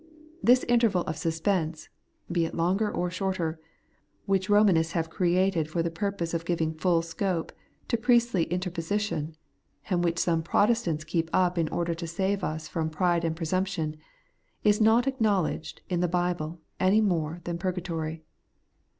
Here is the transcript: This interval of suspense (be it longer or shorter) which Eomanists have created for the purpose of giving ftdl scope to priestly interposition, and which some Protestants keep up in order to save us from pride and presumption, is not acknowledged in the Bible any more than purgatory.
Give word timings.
This 0.41 0.63
interval 0.67 1.03
of 1.03 1.15
suspense 1.15 1.87
(be 2.31 2.43
it 2.45 2.55
longer 2.55 2.91
or 2.91 3.11
shorter) 3.11 3.59
which 4.25 4.47
Eomanists 4.49 4.93
have 4.93 5.11
created 5.11 5.69
for 5.69 5.83
the 5.83 5.91
purpose 5.91 6.33
of 6.33 6.43
giving 6.43 6.73
ftdl 6.73 7.03
scope 7.03 7.51
to 7.87 7.97
priestly 7.97 8.45
interposition, 8.45 9.35
and 9.91 10.03
which 10.03 10.17
some 10.17 10.41
Protestants 10.41 11.03
keep 11.03 11.29
up 11.31 11.55
in 11.55 11.69
order 11.69 11.93
to 11.93 12.07
save 12.07 12.43
us 12.43 12.67
from 12.67 12.89
pride 12.89 13.23
and 13.23 13.35
presumption, 13.35 13.95
is 14.63 14.81
not 14.81 15.05
acknowledged 15.05 15.83
in 15.87 15.99
the 15.99 16.07
Bible 16.07 16.59
any 16.79 16.99
more 16.99 17.41
than 17.43 17.59
purgatory. 17.59 18.23